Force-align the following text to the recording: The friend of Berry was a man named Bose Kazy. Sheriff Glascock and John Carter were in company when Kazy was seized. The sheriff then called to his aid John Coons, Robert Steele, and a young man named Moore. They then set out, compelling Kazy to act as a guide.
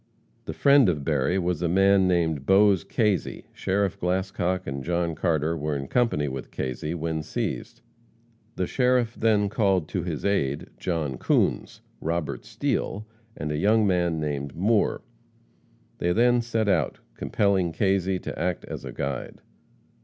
The 0.45 0.53
friend 0.53 0.89
of 0.89 1.03
Berry 1.05 1.37
was 1.37 1.61
a 1.61 1.67
man 1.69 2.07
named 2.07 2.47
Bose 2.47 2.83
Kazy. 2.83 3.43
Sheriff 3.53 3.99
Glascock 3.99 4.65
and 4.65 4.83
John 4.83 5.13
Carter 5.13 5.55
were 5.55 5.75
in 5.75 5.87
company 5.87 6.27
when 6.27 6.45
Kazy 6.45 6.95
was 6.95 7.27
seized. 7.27 7.81
The 8.55 8.65
sheriff 8.65 9.13
then 9.13 9.47
called 9.47 9.87
to 9.89 10.01
his 10.01 10.25
aid 10.25 10.65
John 10.79 11.19
Coons, 11.19 11.81
Robert 11.99 12.45
Steele, 12.45 13.05
and 13.37 13.51
a 13.51 13.57
young 13.57 13.85
man 13.85 14.19
named 14.19 14.55
Moore. 14.55 15.03
They 15.99 16.11
then 16.13 16.41
set 16.41 16.67
out, 16.67 16.97
compelling 17.13 17.71
Kazy 17.71 18.17
to 18.23 18.39
act 18.39 18.65
as 18.65 18.83
a 18.83 18.91
guide. 18.91 19.39